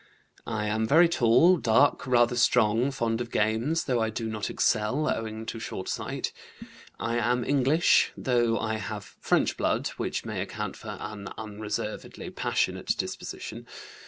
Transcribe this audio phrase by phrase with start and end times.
[0.47, 5.07] "I am very tall, dark, rather strong, fond of games, though I do not excel,
[5.07, 6.33] owing to short sight.
[6.99, 12.95] I am English, though I have French blood, which may account for an unreservedly passionate
[12.97, 13.67] disposition.